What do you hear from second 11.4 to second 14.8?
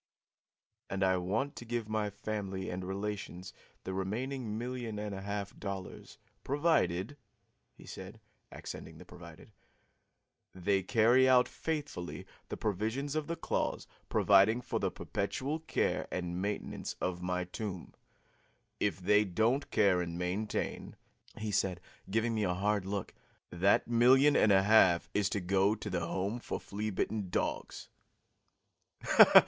faithfully the provisions of the clause providing for